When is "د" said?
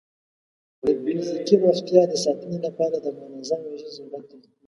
0.85-0.87, 2.09-2.13, 2.99-3.07